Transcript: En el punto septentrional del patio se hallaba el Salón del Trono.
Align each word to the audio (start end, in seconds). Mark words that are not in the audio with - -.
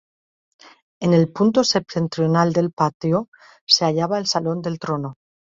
En 0.99 1.13
el 1.13 1.31
punto 1.31 1.63
septentrional 1.63 2.53
del 2.53 2.71
patio 2.71 3.29
se 3.67 3.85
hallaba 3.85 4.17
el 4.17 4.25
Salón 4.25 4.59
del 4.63 4.79
Trono. 4.79 5.17